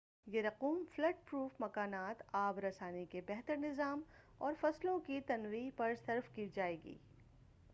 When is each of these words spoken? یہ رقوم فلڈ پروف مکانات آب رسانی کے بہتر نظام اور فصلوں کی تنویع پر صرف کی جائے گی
یہ 0.27 0.41
رقوم 0.41 0.83
فلڈ 0.91 1.15
پروف 1.25 1.59
مکانات 1.59 2.21
آب 2.33 2.59
رسانی 2.59 3.05
کے 3.05 3.21
بہتر 3.27 3.57
نظام 3.57 4.01
اور 4.37 4.53
فصلوں 4.61 4.99
کی 4.99 5.19
تنویع 5.27 5.69
پر 5.75 5.93
صرف 6.05 6.33
کی 6.35 6.47
جائے 6.53 6.77
گی 6.83 6.97